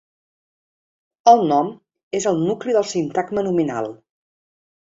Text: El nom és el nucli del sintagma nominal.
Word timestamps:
El 1.33 1.43
nom 1.51 1.69
és 2.21 2.27
el 2.31 2.41
nucli 2.47 2.75
del 2.79 2.89
sintagma 2.95 3.45
nominal. 3.49 3.93